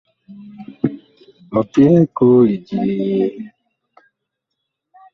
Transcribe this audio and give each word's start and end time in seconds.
Ɔ 1.57 1.59
byɛɛ 1.69 1.99
koo 2.15 2.37
lidi 2.47 2.75
li 2.83 2.93
yee? 3.09 3.31